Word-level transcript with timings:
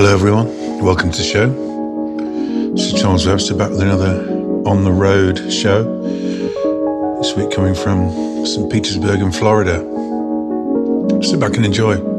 Hello, 0.00 0.14
everyone. 0.14 0.46
Welcome 0.80 1.10
to 1.10 1.18
the 1.18 1.22
show. 1.22 1.46
This 2.74 2.90
is 2.90 2.98
Charles 2.98 3.26
Webster 3.26 3.54
back 3.54 3.68
with 3.68 3.82
another 3.82 4.26
on 4.66 4.82
the 4.82 4.90
road 4.90 5.52
show. 5.52 5.82
This 7.18 7.36
week 7.36 7.50
coming 7.50 7.74
from 7.74 8.46
St. 8.46 8.72
Petersburg 8.72 9.20
in 9.20 9.30
Florida. 9.30 9.80
Sit 11.22 11.38
back 11.38 11.54
and 11.56 11.66
enjoy. 11.66 12.09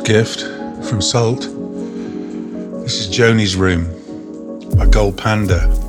Gift 0.00 0.40
from 0.88 1.02
Salt. 1.02 1.42
This 2.82 2.98
is 2.98 3.08
Joni's 3.08 3.56
Room 3.56 3.84
by 4.74 4.86
Gold 4.86 5.18
Panda. 5.18 5.83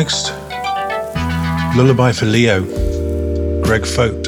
Next, 0.00 0.32
Lullaby 1.76 2.12
for 2.12 2.24
Leo, 2.24 2.62
Greg 3.60 3.84
Foat. 3.84 4.19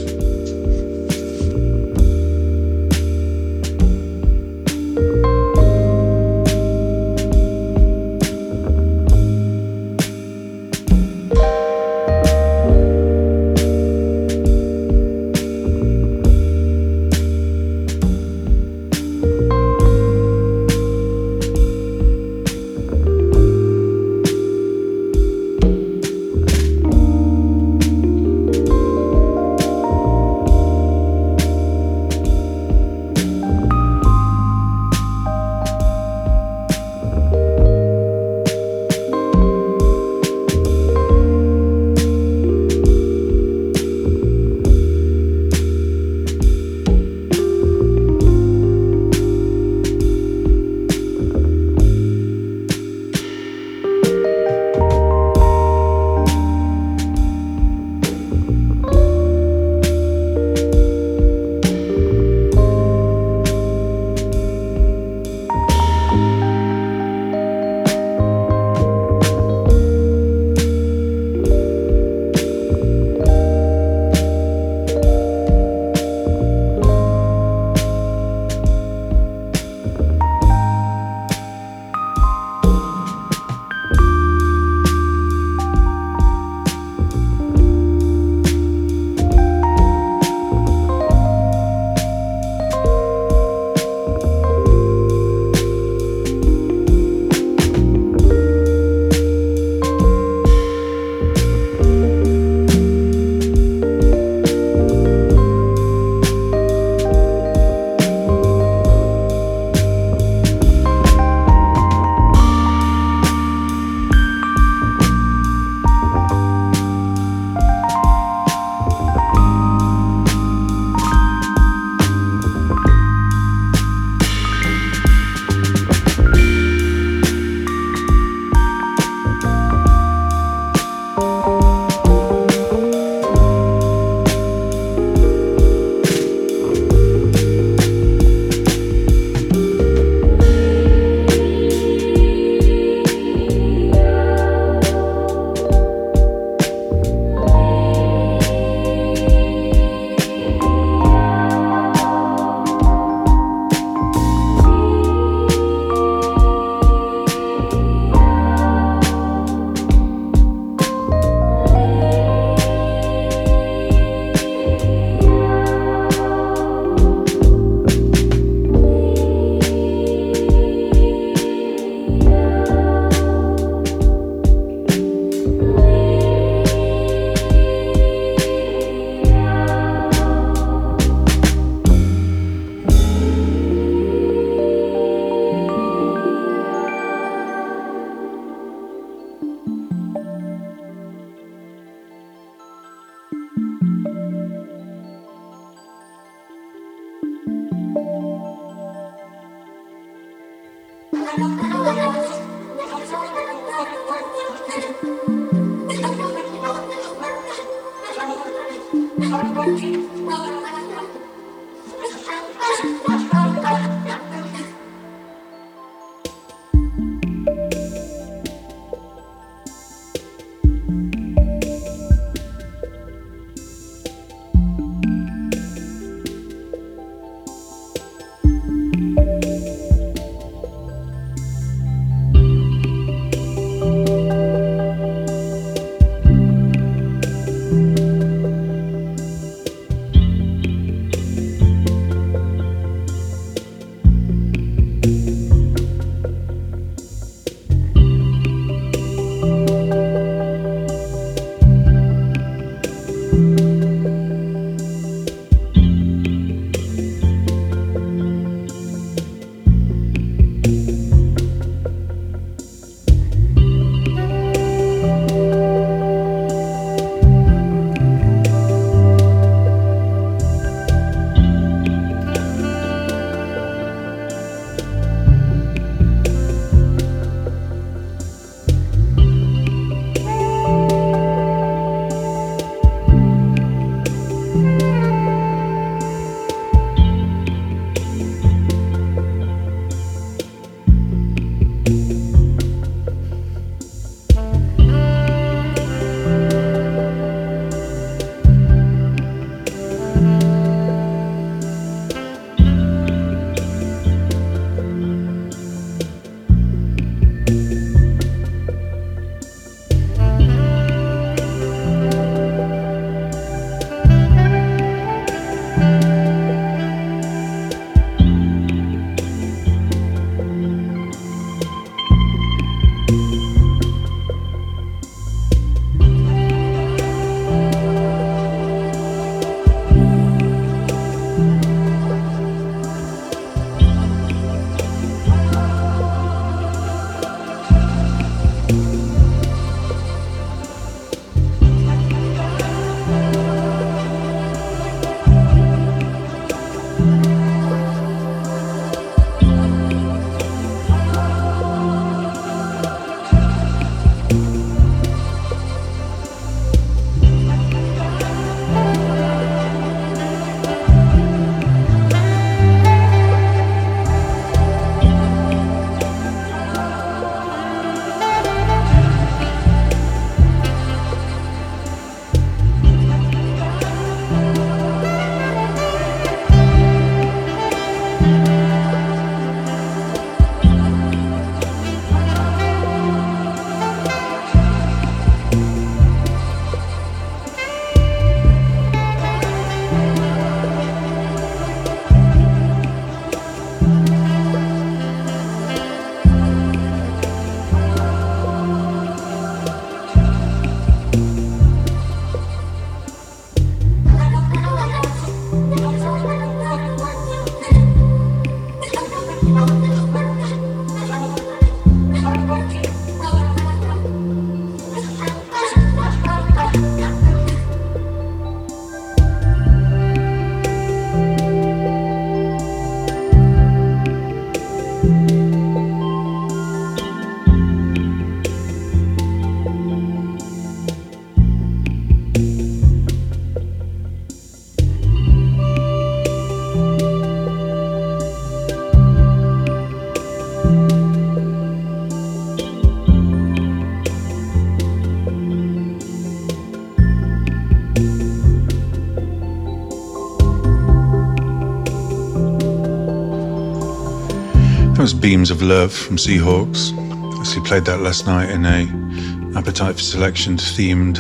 Beams 455.23 455.53
of 455.53 455.63
Love 455.63 455.93
from 455.93 456.17
Seahawks. 456.17 456.91
Actually 457.39 457.65
played 457.65 457.85
that 457.85 458.01
last 458.01 458.27
night 458.27 458.51
in 458.51 458.67
a 458.67 459.57
Appetite 459.57 459.95
for 459.95 460.03
Selection 460.03 460.57
themed 460.57 461.17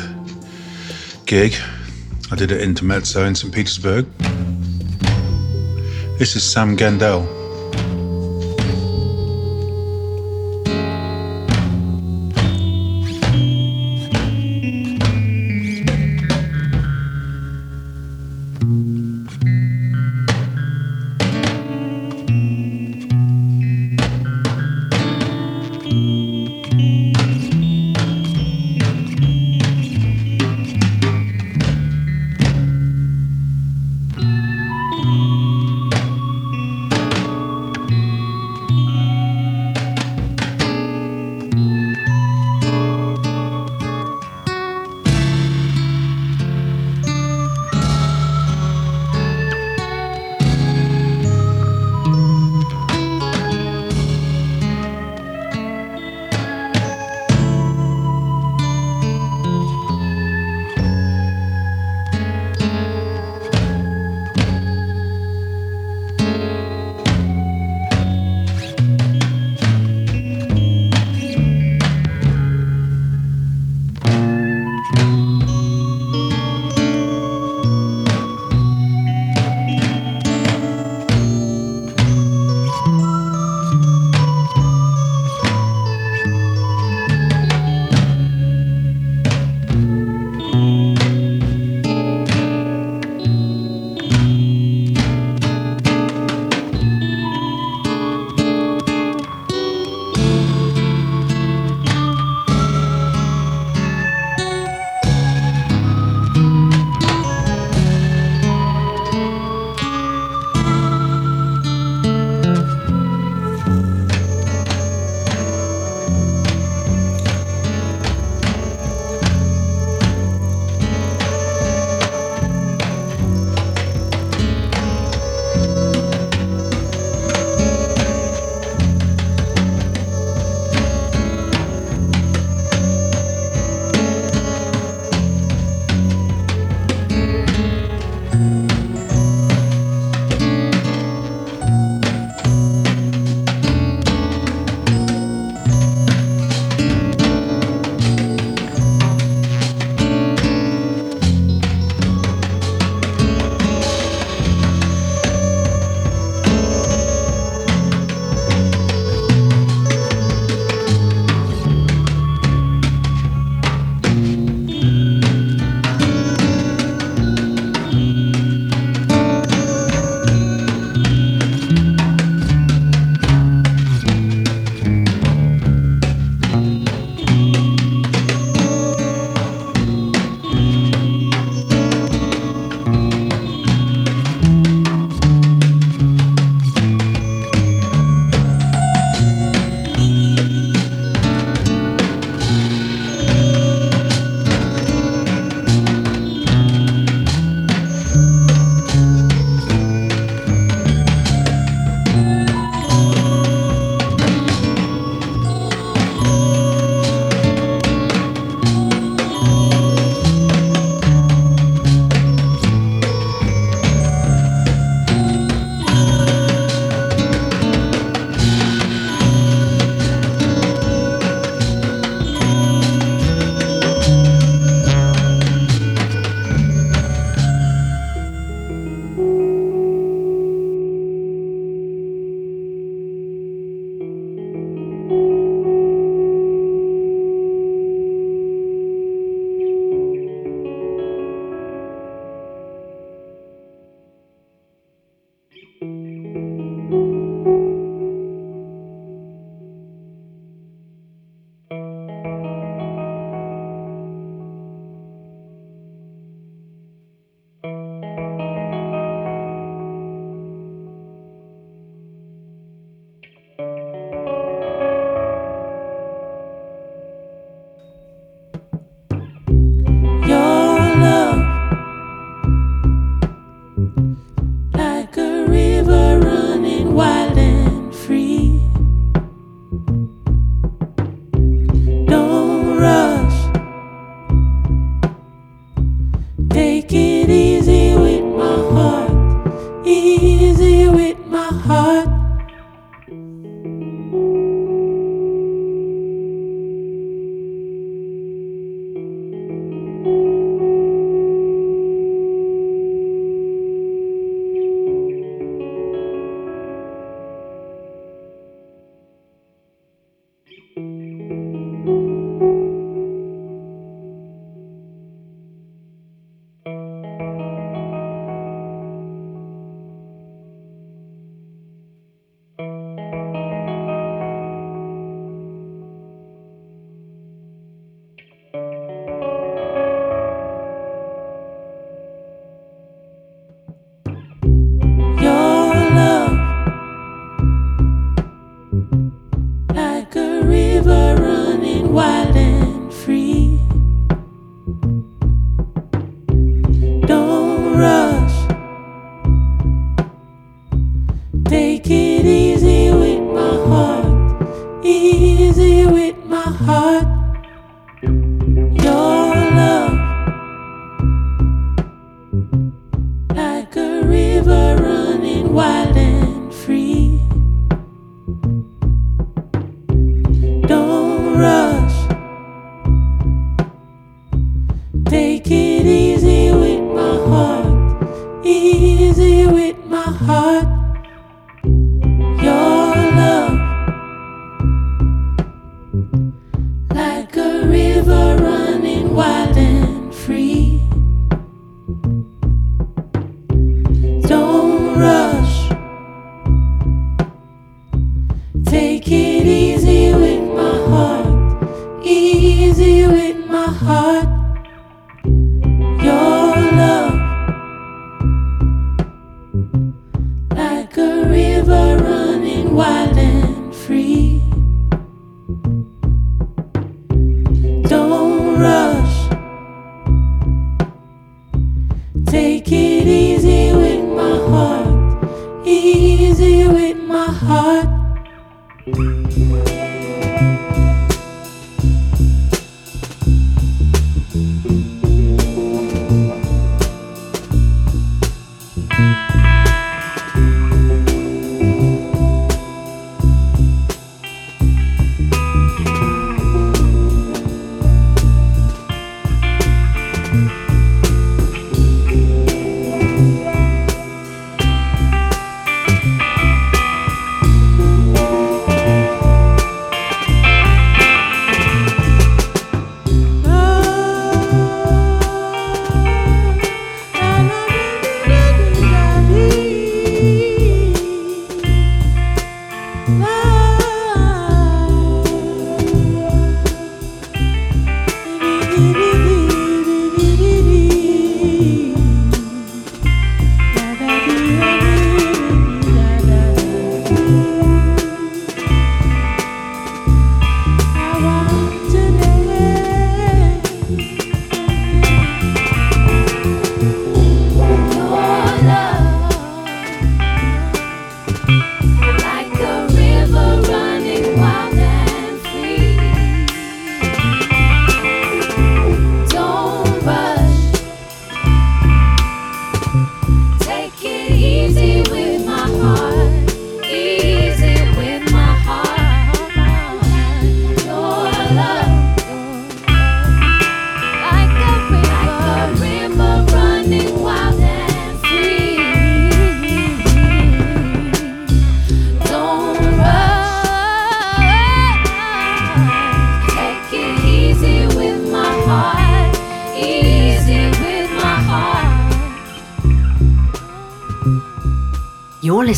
gig. 1.24 1.54
I 2.32 2.34
did 2.34 2.50
it 2.50 2.60
in 2.60 2.70
Intermezzo 2.70 3.24
in 3.24 3.36
St. 3.36 3.54
Petersburg. 3.54 4.06
This 6.18 6.34
is 6.34 6.42
Sam 6.42 6.76
Gendel. 6.76 7.41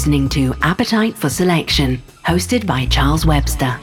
Listening 0.05 0.29
to 0.29 0.53
Appetite 0.61 1.17
for 1.17 1.31
Selection, 1.31 1.97
hosted 2.27 2.67
by 2.67 2.85
Charles 2.85 3.25
Webster. 3.25 3.81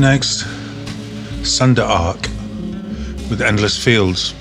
Next, 0.00 0.46
Sunder 1.44 1.82
Arc 1.82 2.22
with 3.28 3.42
Endless 3.42 3.76
Fields. 3.82 4.34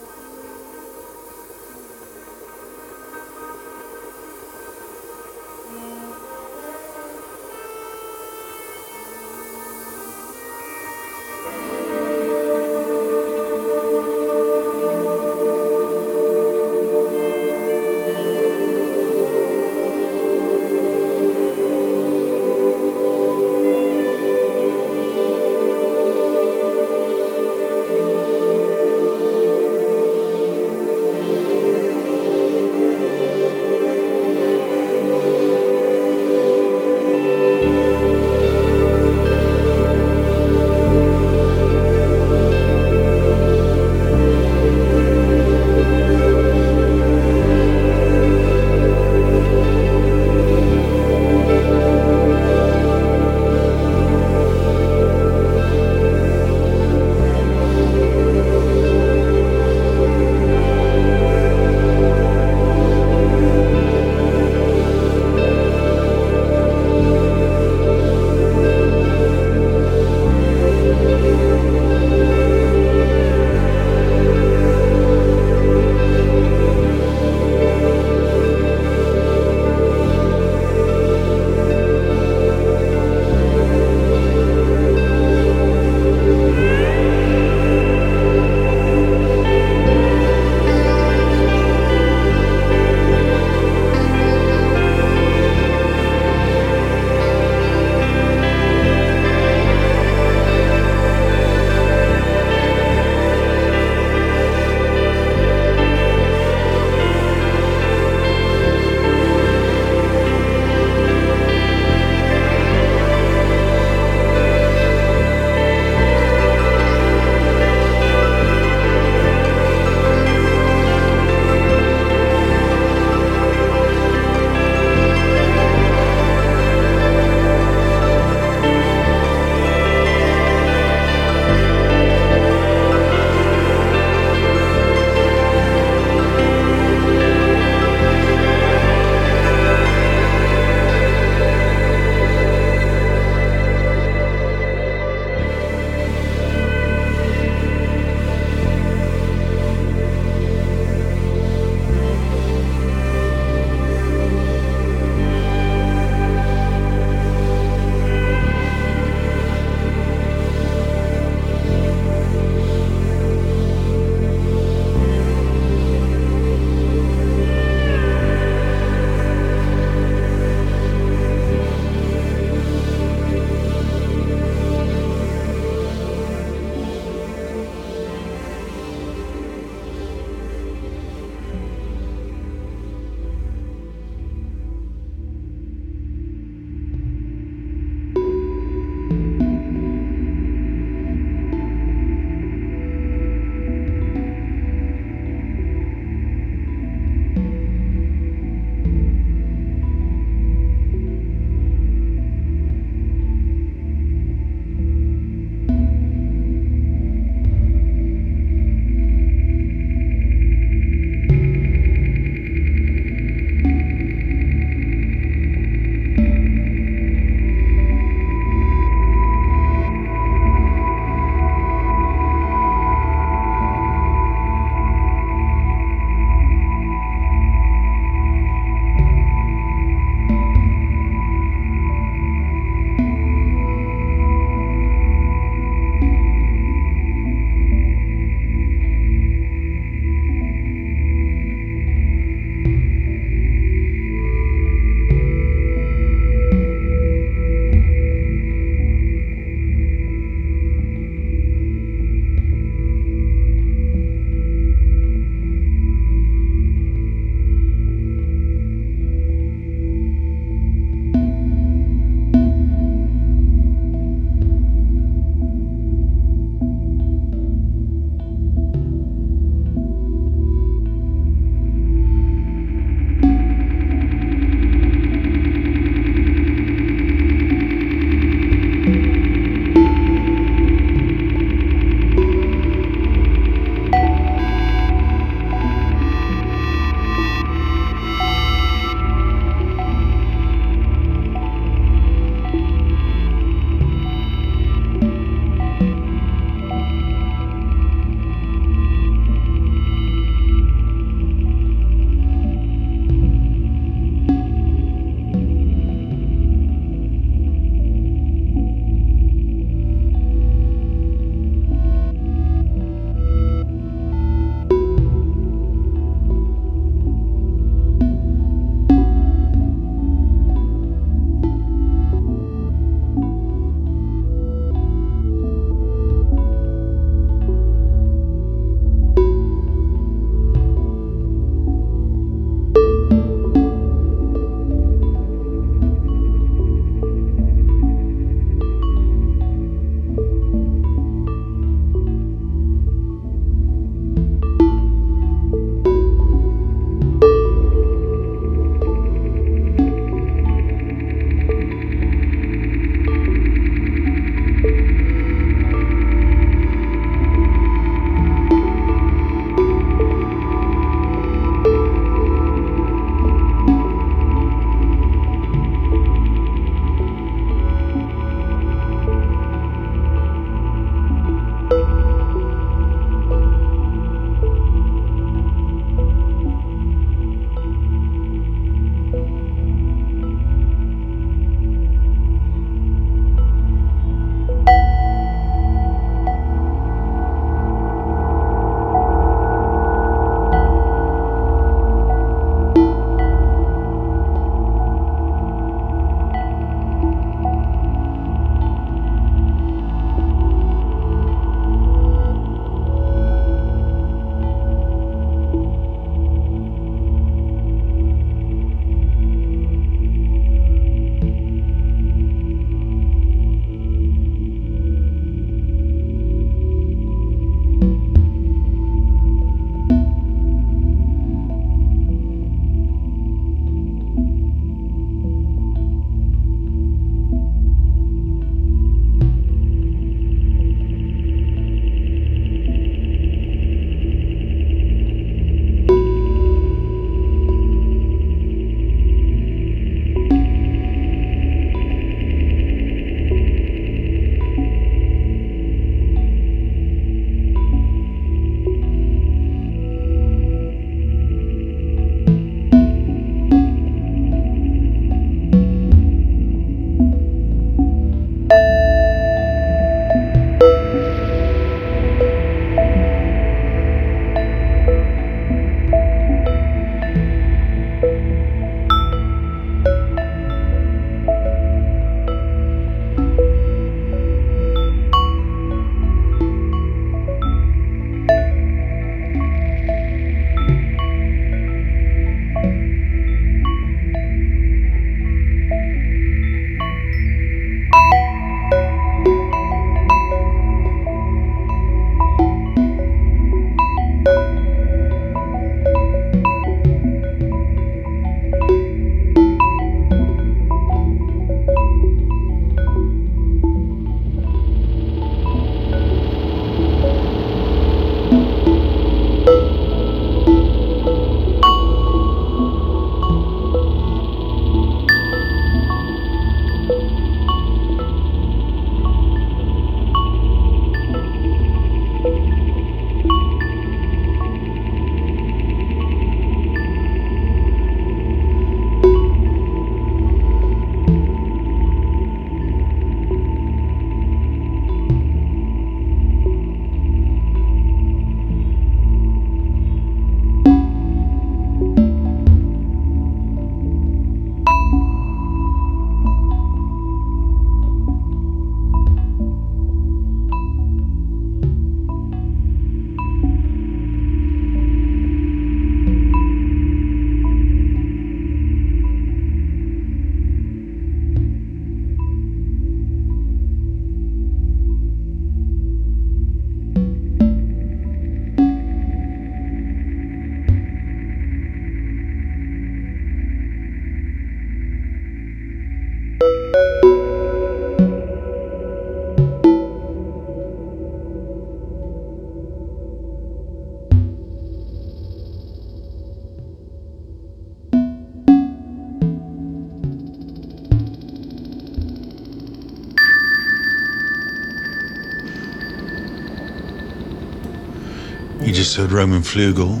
Heard 598.94 599.10
Roman 599.10 599.42
Fluegel. 599.42 600.00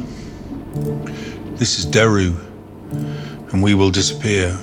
This 1.58 1.78
is 1.78 1.86
Deru, 1.86 2.34
and 3.52 3.62
we 3.62 3.74
will 3.74 3.90
disappear. 3.90 4.58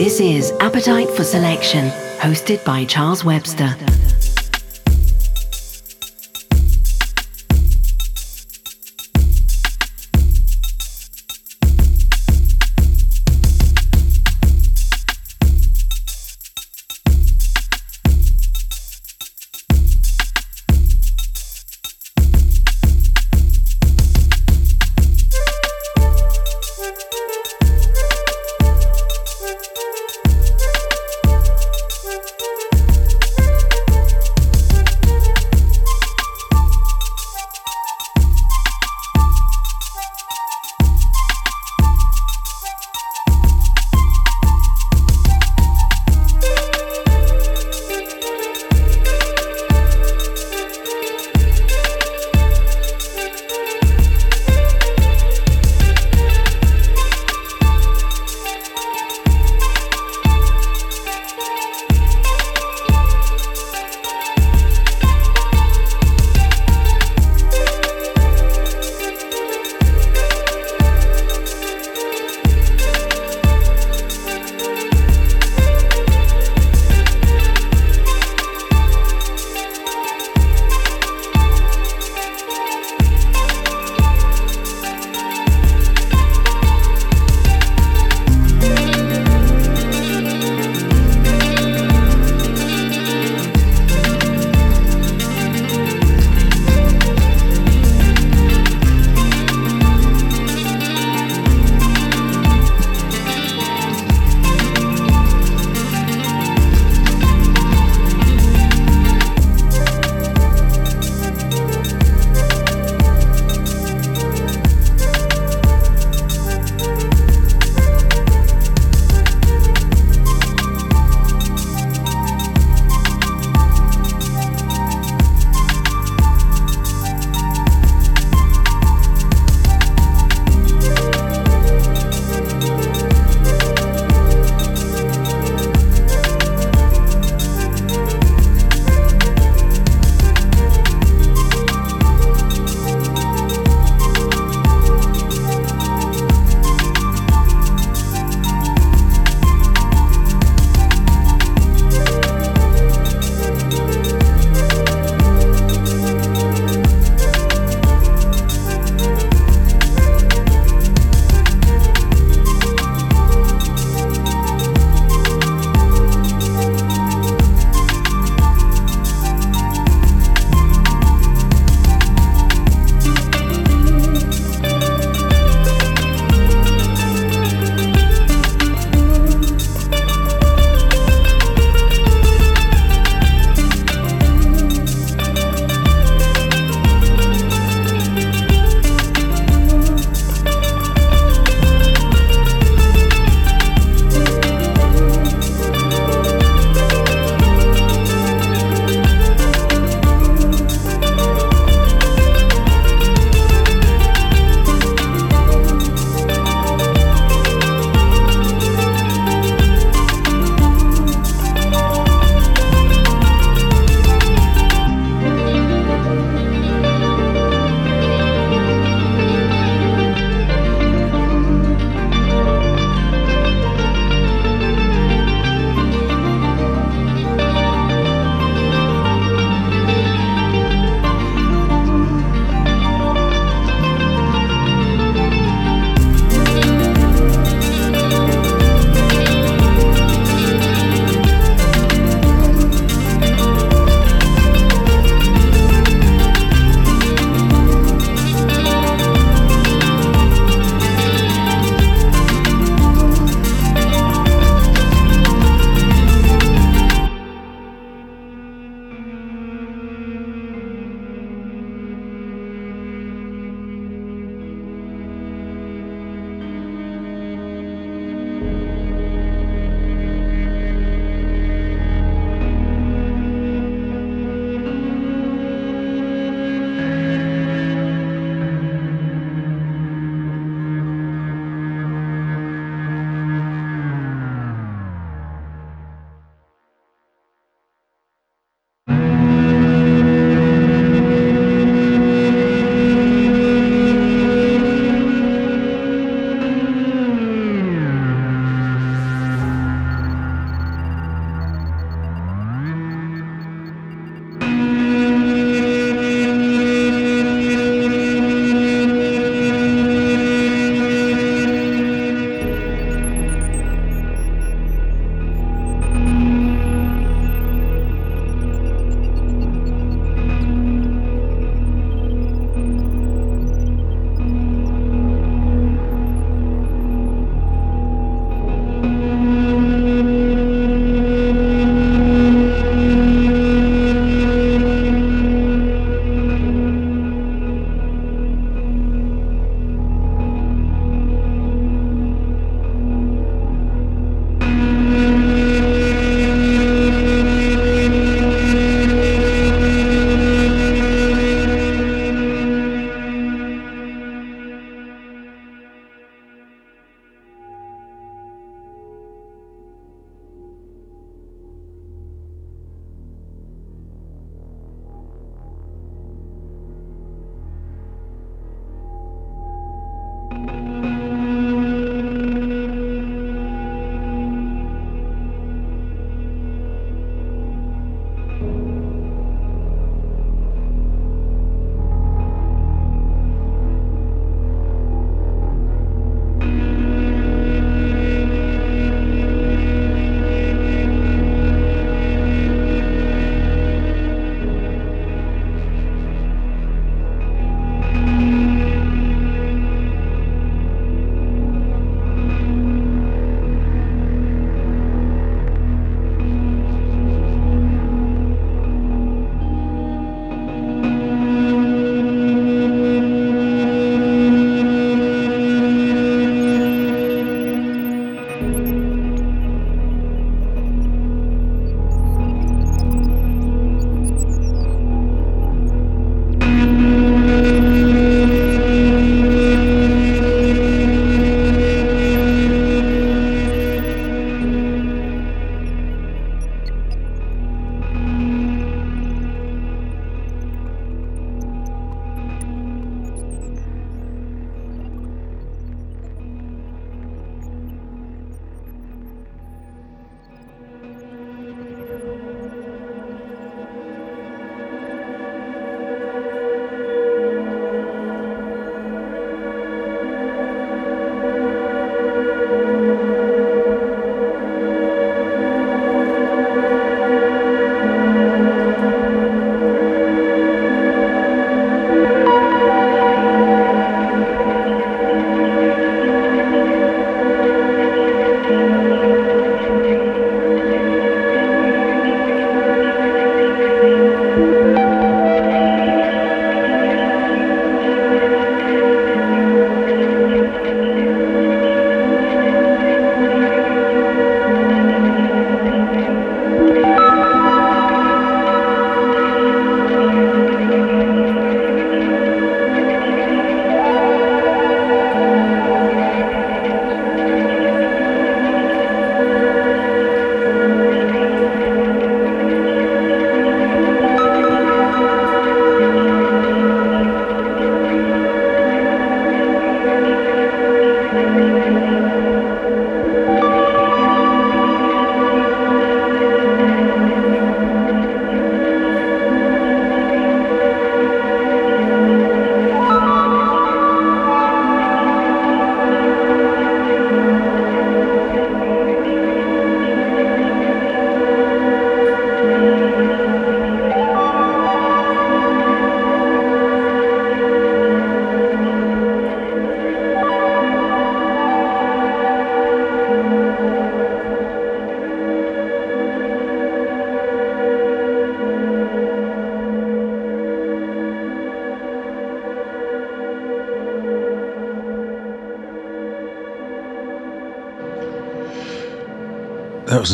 This 0.00 0.18
is 0.18 0.50
Appetite 0.60 1.10
for 1.10 1.24
Selection, 1.24 1.90
hosted 2.20 2.64
by 2.64 2.86
Charles 2.86 3.22
Webster. 3.22 3.76
That 3.78 3.99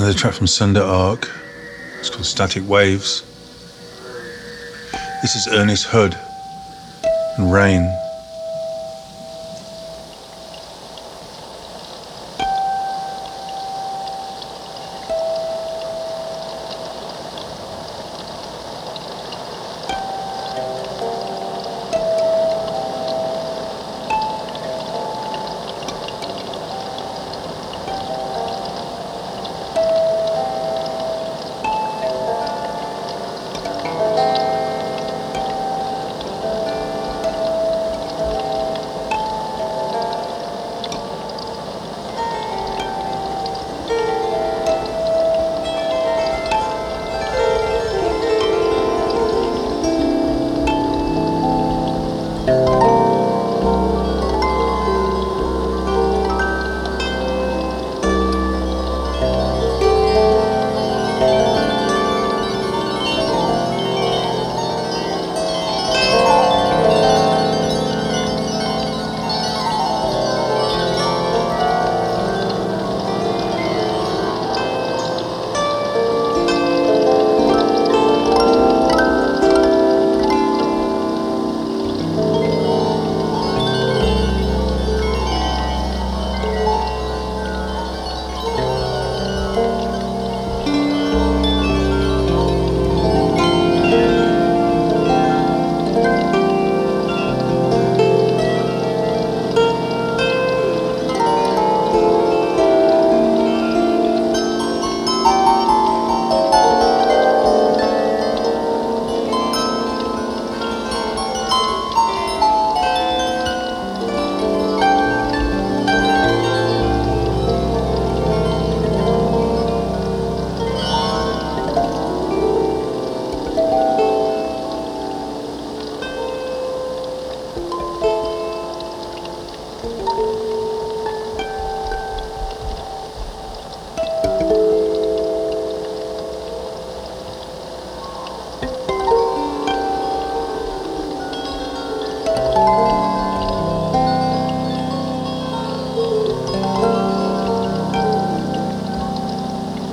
another 0.07 0.19
track 0.21 0.35
from 0.35 0.47
Sunder 0.47 0.83
Arc. 0.83 1.29
It's 1.99 2.11
called 2.11 2.27
Static 2.27 2.63
Waves. 2.69 3.23
This 5.21 5.35
is 5.35 5.49
Ernest 5.51 5.87
Hood 5.87 6.17
and 7.39 7.53
Rain. 7.53 7.83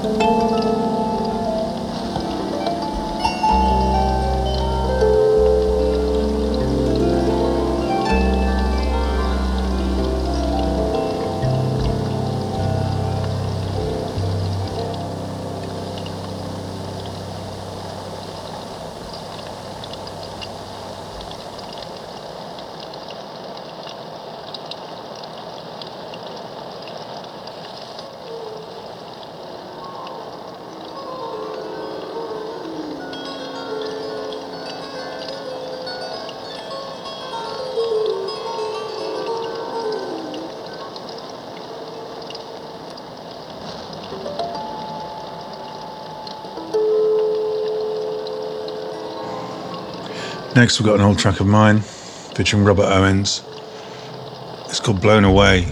Música 0.03 0.72
Next, 50.55 50.79
we've 50.79 50.85
got 50.85 50.99
an 50.99 51.01
old 51.01 51.17
track 51.17 51.39
of 51.39 51.47
mine 51.47 51.79
featuring 51.79 52.63
Robert 52.63 52.85
Owens. 52.85 53.41
It's 54.69 54.79
called 54.79 55.01
Blown 55.01 55.23
Away. 55.23 55.65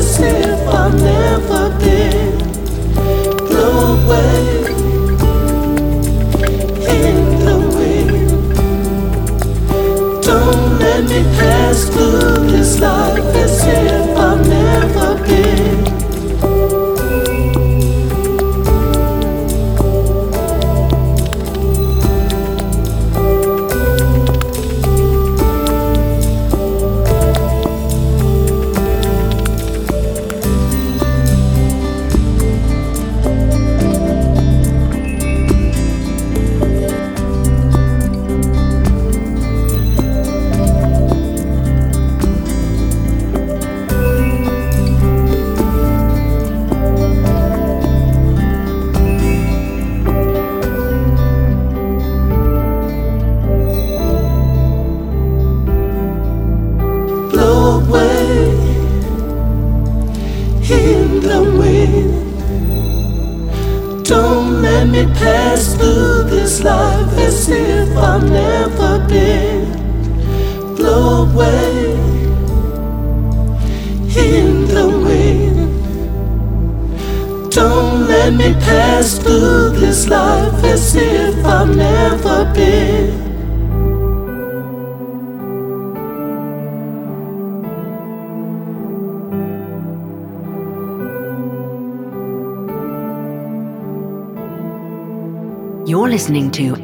Life 0.00 0.49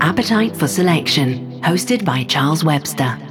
Appetite 0.07 0.57
for 0.57 0.69
Selection, 0.69 1.61
hosted 1.63 2.05
by 2.05 2.23
Charles 2.23 2.63
Webster. 2.63 3.26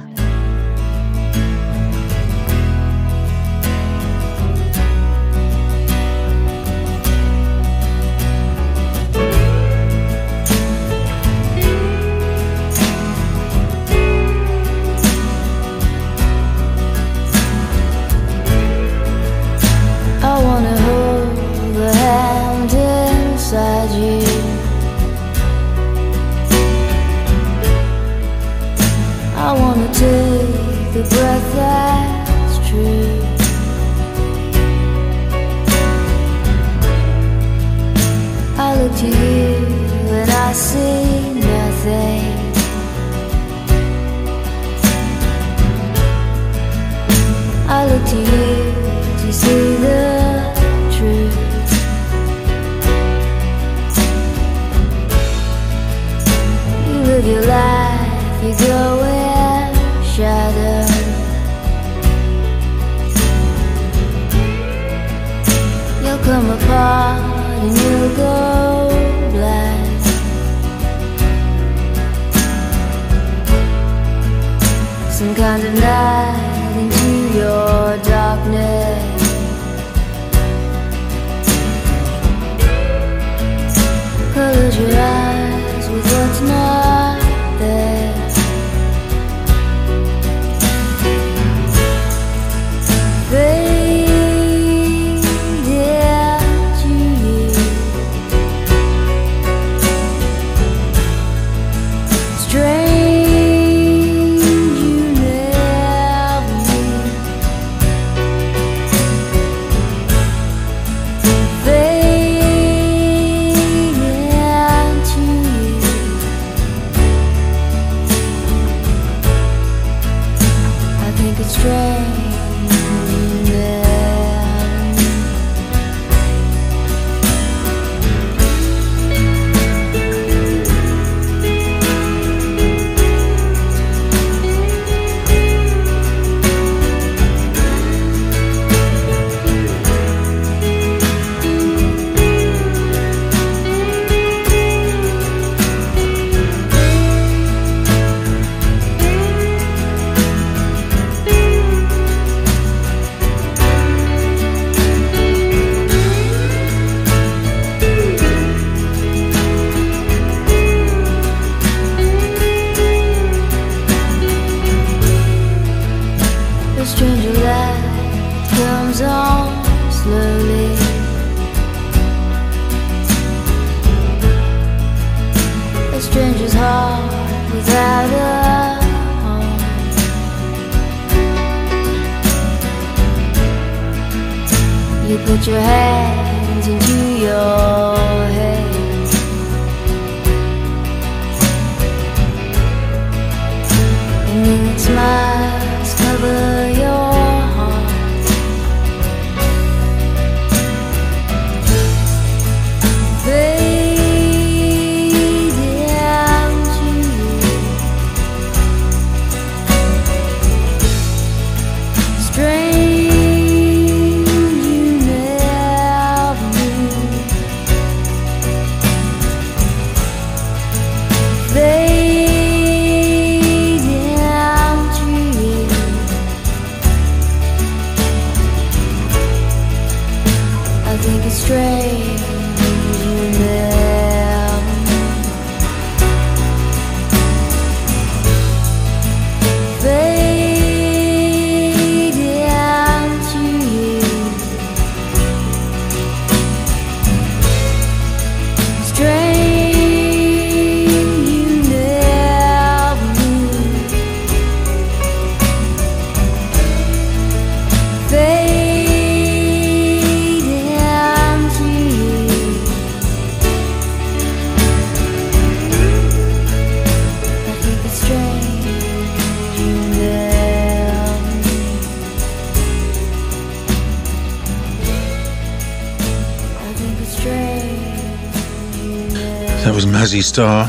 Star. 280.22 280.68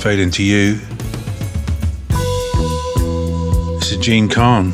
Fade 0.00 0.18
into 0.18 0.42
you. 0.42 0.78
This 3.78 3.92
is 3.92 3.98
Gene 3.98 4.28
Khan. 4.28 4.72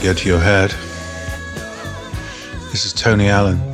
get 0.00 0.16
to 0.16 0.28
your 0.28 0.40
head. 0.40 0.70
This 2.70 2.86
is 2.86 2.92
Tony 2.94 3.28
Allen. 3.28 3.69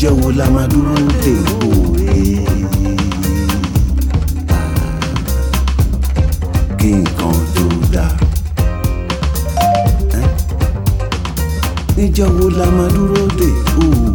ìjọ 0.00 0.10
wo 0.22 0.30
la 0.38 0.46
máa 0.54 0.66
dúró 0.70 0.94
dè 1.24 1.32
wò 1.46 1.70
é. 2.14 2.22
kí 6.78 6.90
nǹkan 7.02 7.36
tó 7.54 7.64
dáa. 7.94 8.12
ìjọ 12.04 12.26
wo 12.36 12.46
la 12.58 12.66
máa 12.76 12.88
dúró 12.94 13.22
dè 13.38 13.48
wò 13.76 13.86
é. 14.04 14.07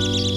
you. 0.00 0.29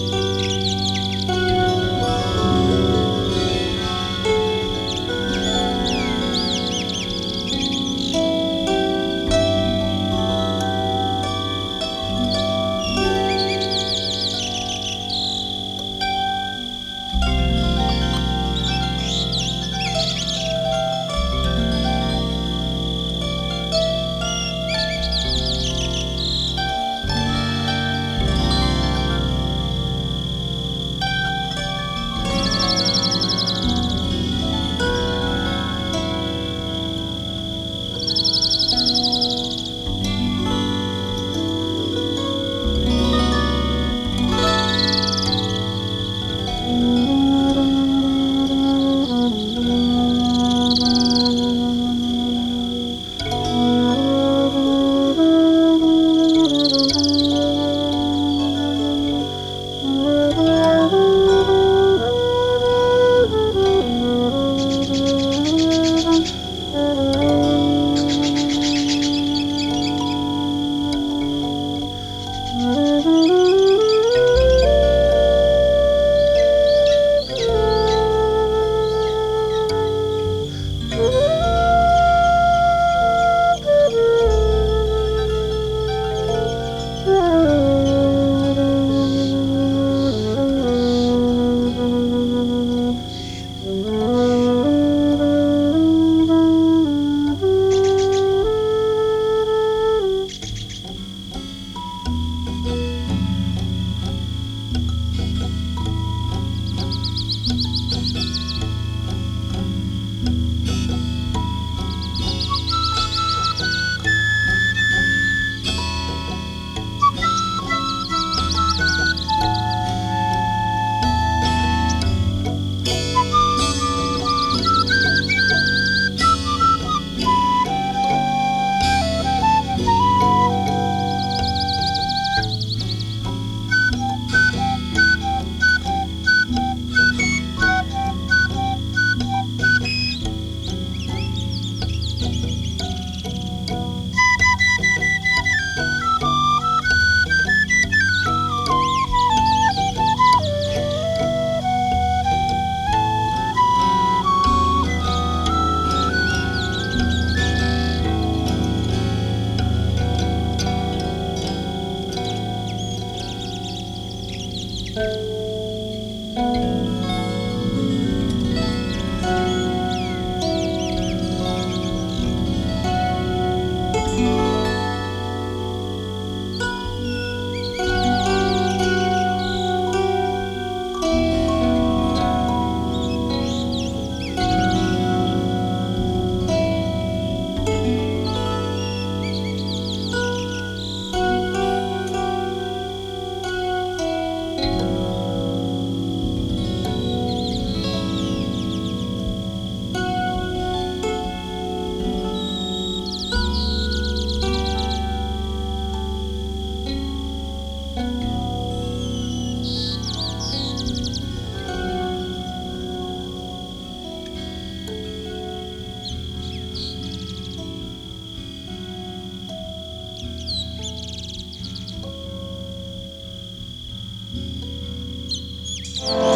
Oh. 226.05 226.32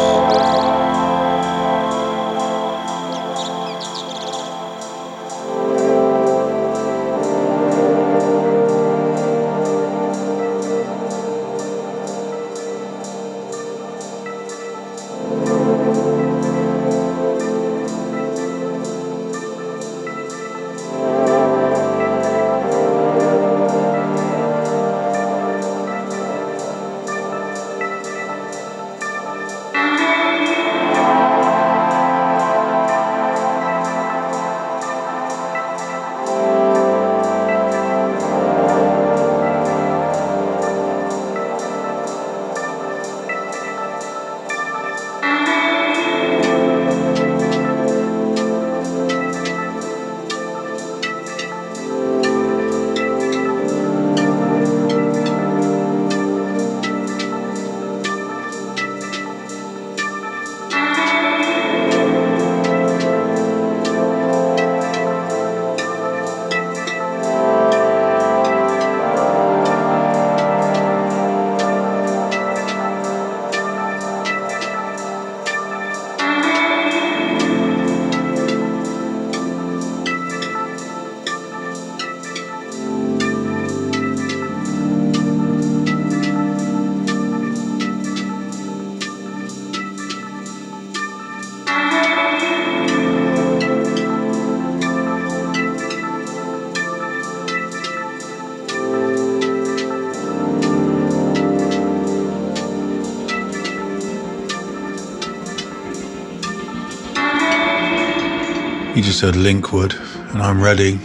You 108.98 109.04
just 109.04 109.20
heard 109.20 109.36
Linkwood, 109.36 109.94
and 110.32 110.42
I'm 110.42 110.60
ready. 110.60 110.98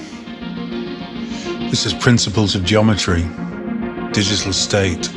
This 1.69 1.85
is 1.85 1.93
Principles 1.93 2.55
of 2.55 2.63
Geometry, 2.63 3.21
Digital 4.11 4.51
State. 4.51 5.12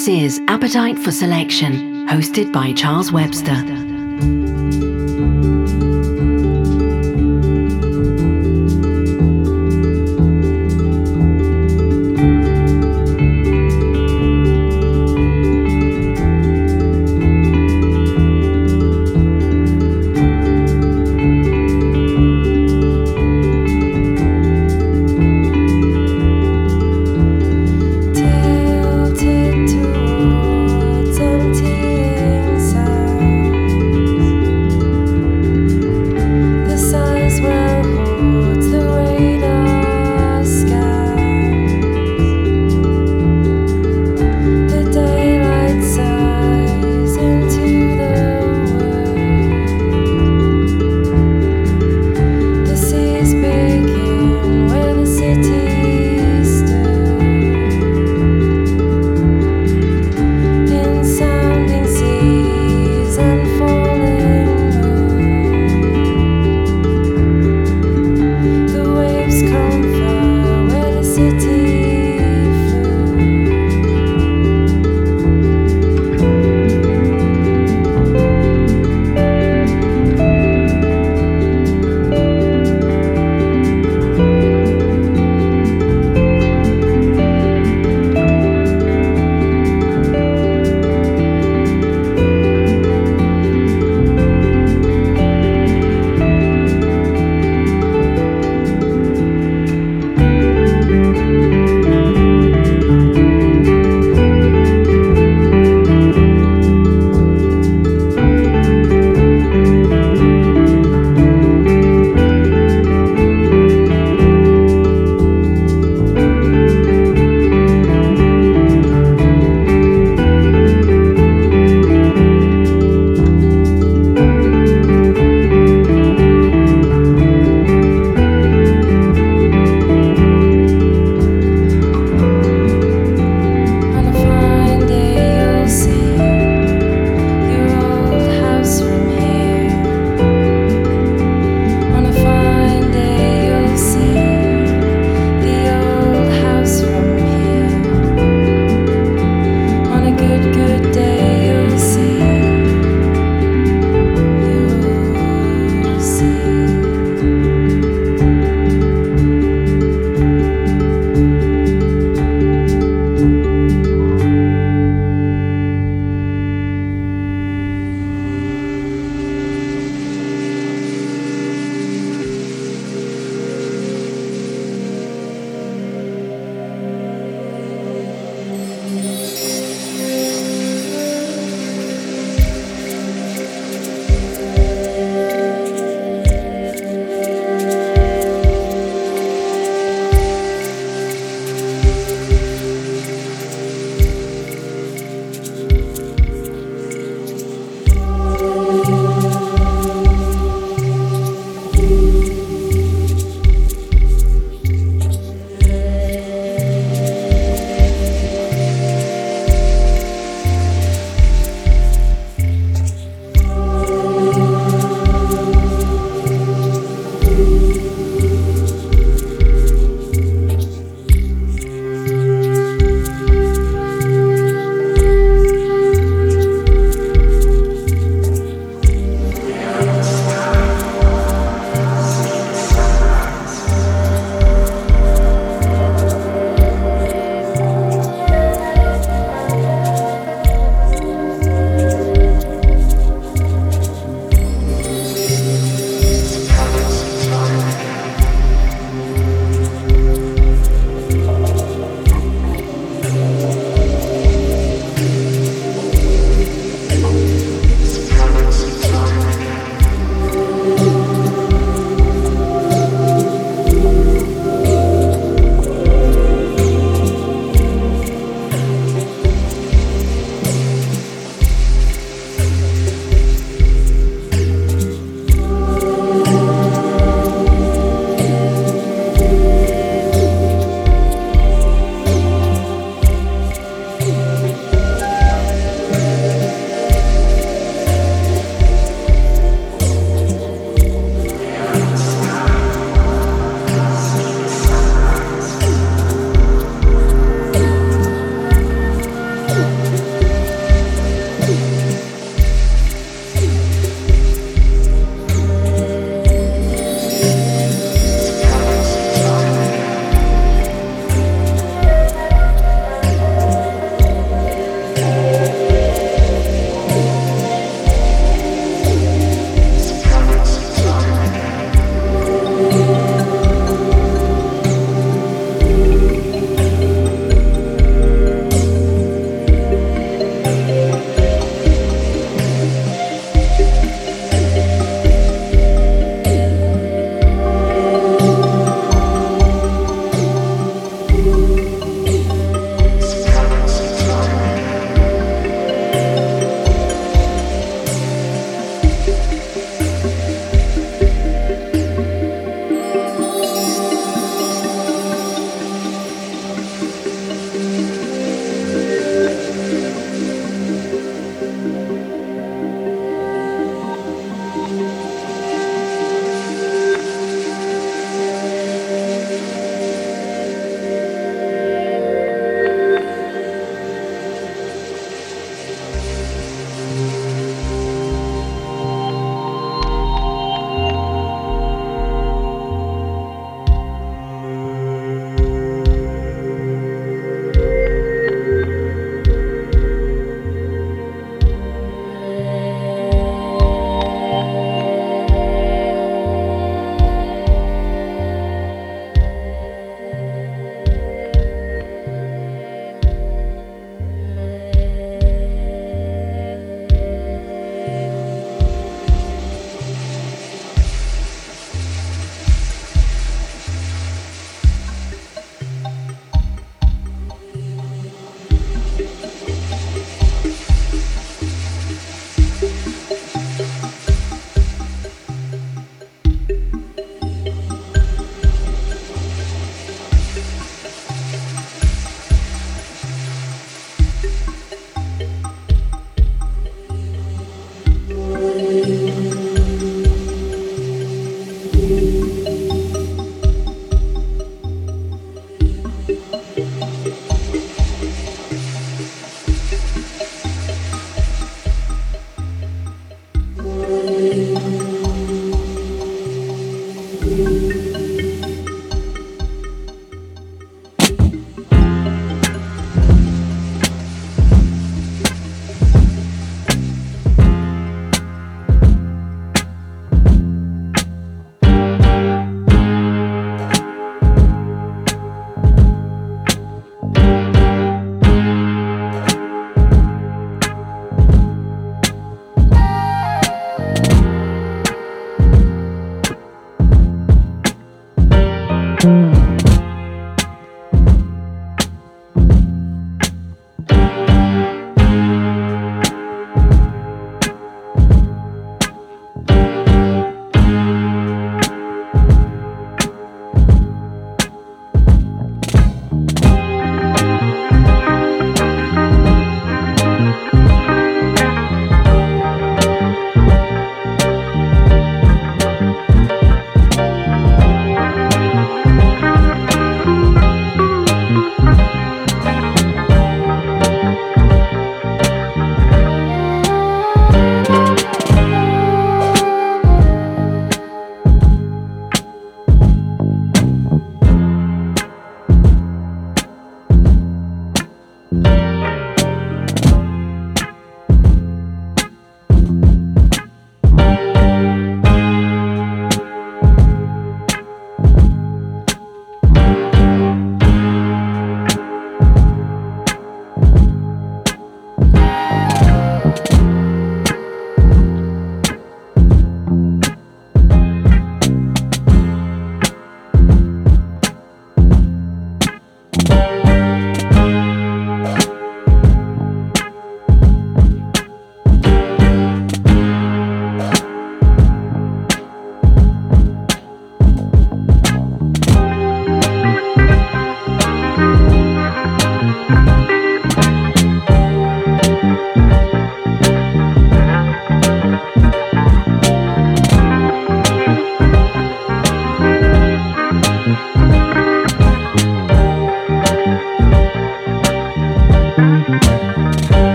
This 0.00 0.08
is 0.08 0.40
Appetite 0.48 0.98
for 0.98 1.10
Selection, 1.10 2.08
hosted 2.08 2.54
by 2.54 2.72
Charles 2.72 3.12
Webster. 3.12 3.89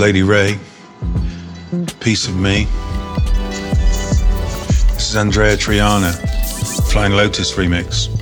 Lady 0.00 0.22
Wray, 0.22 0.58
Piece 2.00 2.26
of 2.26 2.34
Me. 2.34 2.64
This 4.94 5.10
is 5.10 5.14
Andreya 5.14 5.58
Triana, 5.58 6.14
Flying 6.90 7.12
Lotus 7.12 7.52
remix. 7.52 8.19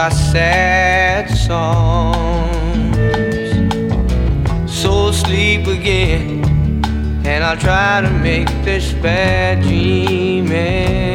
are 0.00 0.10
sad 0.10 1.28
songs. 1.28 2.96
So 4.66 5.12
sleep 5.12 5.66
again, 5.66 6.42
and 7.26 7.44
I'll 7.44 7.58
try 7.58 8.00
to 8.00 8.08
make 8.08 8.48
this 8.64 8.94
bad 8.94 9.62
dream 9.62 10.50
end. 10.52 11.10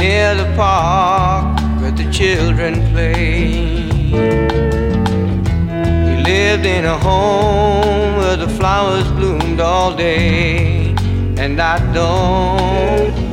Near 0.00 0.34
the 0.34 0.52
park 0.56 1.60
where 1.80 1.92
the 1.92 2.10
children 2.10 2.72
play. 2.90 3.86
We 6.06 6.14
lived 6.32 6.66
in 6.66 6.86
a 6.86 6.98
home 6.98 8.16
where 8.16 8.36
the 8.36 8.48
flowers 8.48 9.08
bloomed 9.12 9.60
all 9.60 9.94
day, 9.94 10.92
and 11.38 11.60
I 11.60 11.78
don't 11.92 13.23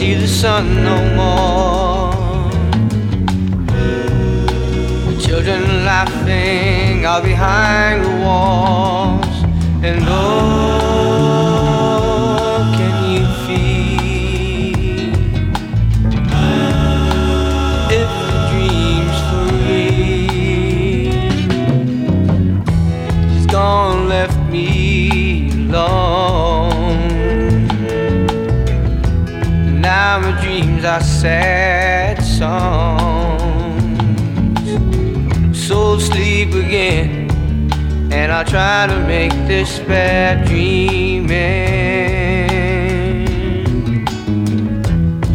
see 0.00 0.14
the 0.14 0.26
sun 0.26 0.82
no 0.82 0.96
more. 1.14 2.48
The 5.08 5.20
children 5.20 5.84
laughing 5.84 7.04
are 7.04 7.20
behind 7.20 8.02
the 8.06 8.24
walls, 8.24 9.36
and 9.84 10.02
oh. 10.08 10.89
Sad 31.20 32.22
songs 32.22 33.60
so 35.66 35.98
sleep 35.98 36.54
again 36.54 37.30
and 38.10 38.32
I 38.32 38.42
try 38.44 38.86
to 38.86 38.98
make 39.06 39.32
this 39.46 39.78
bad 39.80 40.46
dream 40.46 41.30
end. 41.30 42.48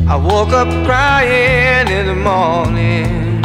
I 0.10 0.16
woke 0.16 0.53
up 0.53 0.68
crying 0.86 1.88
in 1.88 2.07
the 2.07 2.16
morning. 2.16 3.44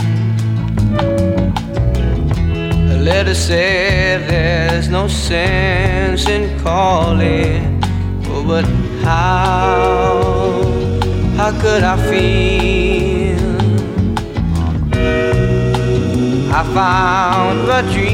A 2.90 2.96
letter 3.02 3.34
said 3.34 4.28
there's 4.30 4.88
no 4.88 5.08
sense 5.08 6.26
in 6.26 6.58
calling. 6.60 7.82
Oh, 8.26 8.44
but 8.46 8.64
how, 9.04 10.79
how 11.50 11.60
could 11.60 11.82
I 11.82 11.96
feel? 12.08 13.40
I 16.52 16.62
found 16.74 17.66
my 17.66 17.82
dream 17.92 18.09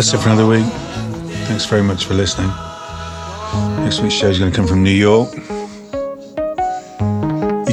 That's 0.00 0.14
it 0.14 0.18
for 0.22 0.30
another 0.30 0.46
week. 0.46 0.64
Thanks 1.44 1.66
very 1.66 1.82
much 1.82 2.06
for 2.06 2.14
listening. 2.14 2.48
Next 3.84 4.00
week's 4.00 4.14
show 4.14 4.30
is 4.30 4.38
going 4.38 4.50
to 4.50 4.56
come 4.56 4.66
from 4.66 4.82
New 4.82 4.88
York. 4.88 5.30
You 5.34 5.42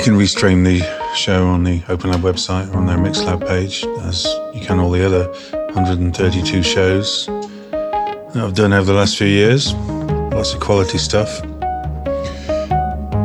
can 0.03 0.17
restream 0.17 0.65
the 0.65 0.81
show 1.15 1.47
on 1.47 1.63
the 1.63 1.81
Open 1.87 2.11
Lab 2.11 2.19
website 2.23 2.69
or 2.73 2.79
on 2.79 2.85
their 2.85 2.97
Mixlab 2.97 3.47
page, 3.47 3.85
as 4.01 4.25
you 4.53 4.59
can 4.59 4.77
all 4.77 4.91
the 4.91 5.05
other 5.05 5.29
132 5.71 6.63
shows 6.63 7.27
that 7.27 8.35
I've 8.35 8.55
done 8.55 8.73
over 8.73 8.91
the 8.91 8.97
last 8.99 9.17
few 9.17 9.27
years. 9.27 9.73
Lots 9.73 10.53
of 10.53 10.59
quality 10.59 10.97
stuff. 10.97 11.39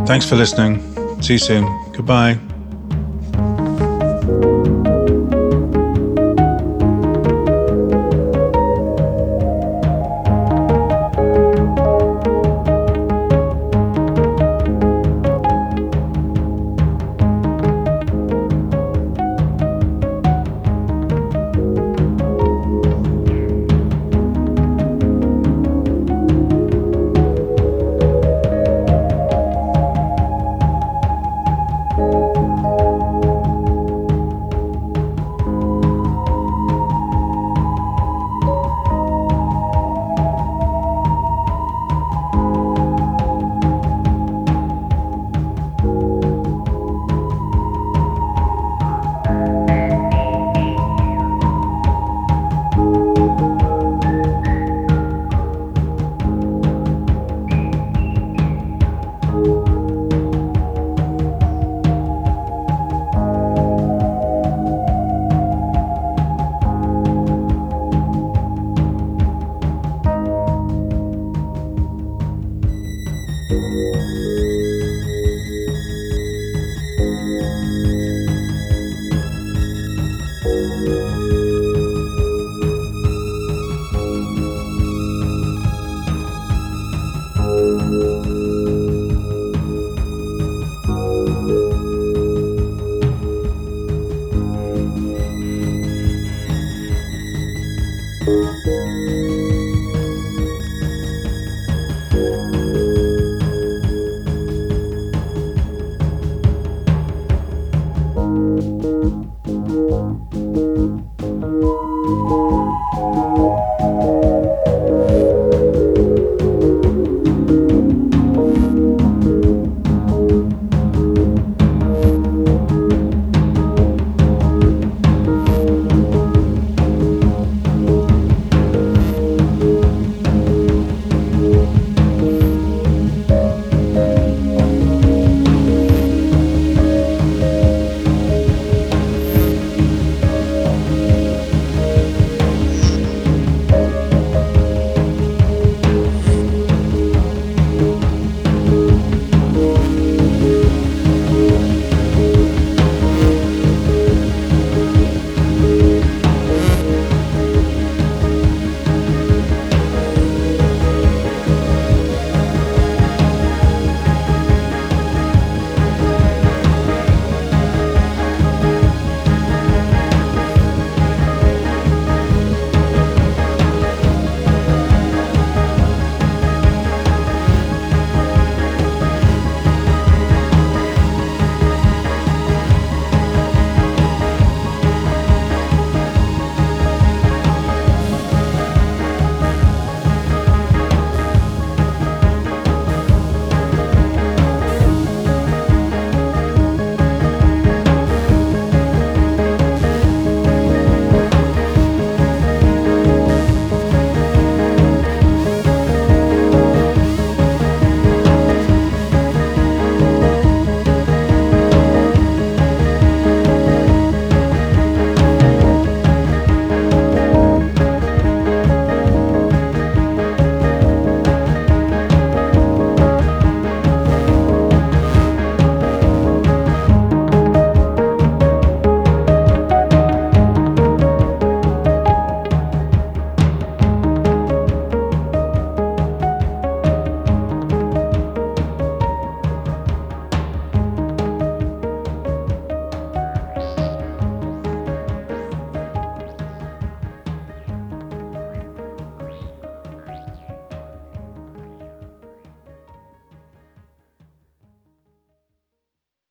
Thanks 0.07 0.29
for 0.29 0.37
listening. 0.37 0.81
See 1.21 1.33
you 1.33 1.39
soon. 1.41 1.93
Goodbye. 1.93 2.39